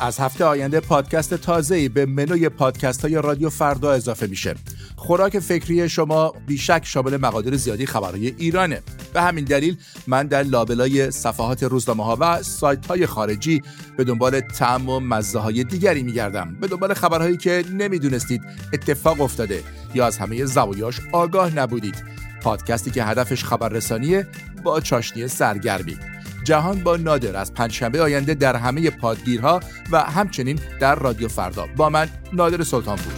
[0.00, 4.54] از هفته آینده پادکست تازه‌ای به منوی پادکست های رادیو فردا اضافه میشه.
[4.96, 8.82] خوراک فکری شما بیشک شامل مقادیر زیادی خبرهای ایرانه.
[9.14, 9.76] به همین دلیل
[10.06, 13.62] من در لابلای صفحات روزنامه ها و سایت های خارجی
[13.96, 16.56] به دنبال تعم و مزه های دیگری میگردم.
[16.60, 18.42] به دنبال خبرهایی که نمی‌دونستید
[18.72, 19.62] اتفاق افتاده
[19.94, 22.04] یا از همه زوایاش آگاه نبودید.
[22.42, 24.26] پادکستی که هدفش خبررسانیه
[24.62, 25.96] با چاشنی سرگرمی.
[26.48, 29.60] جهان با نادر از پنجشنبه آینده در همه پادگیرها
[29.92, 31.66] و همچنین در رادیو فردا.
[31.76, 33.14] با من نادر سلطان بود.